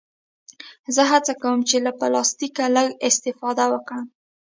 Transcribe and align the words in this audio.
زه 0.95 1.01
هڅه 1.11 1.33
کوم 1.41 1.59
چې 1.69 1.77
له 1.85 1.91
پلاستيکه 1.99 2.63
لږ 2.75 2.87
استفاده 3.07 3.65
وکړم. 3.69 4.07